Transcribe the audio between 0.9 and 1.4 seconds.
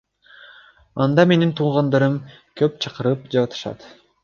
Анда